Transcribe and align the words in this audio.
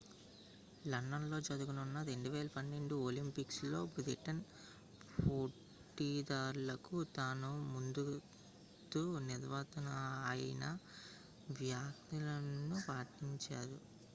London 0.83 1.25
లో 1.29 1.37
జరగనున్న 1.47 1.97
2012 2.05 2.71
Olympics 3.01 3.59
లో 3.65 3.81
బ్రిటన్ 3.91 4.41
పోటీదారులకు 5.19 6.55
తాను 7.17 7.51
మద్దతు 7.69 9.03
నిస్తున్నానని 9.21 9.95
ఆయన 10.31 10.63
వ్యాఖ్యానించినప్పటికీ 11.59 13.39